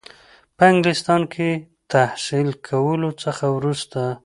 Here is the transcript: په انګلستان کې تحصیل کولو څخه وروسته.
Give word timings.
په 0.57 0.63
انګلستان 0.71 1.21
کې 1.33 1.49
تحصیل 1.91 2.49
کولو 2.67 3.09
څخه 3.23 3.45
وروسته. 3.57 4.01